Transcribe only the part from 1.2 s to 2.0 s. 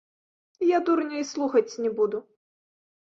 і слухаць не